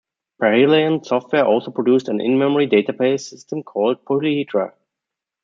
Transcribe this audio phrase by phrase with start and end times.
[0.41, 4.73] Perihelion Software also produced an in-memory database system called Polyhedra.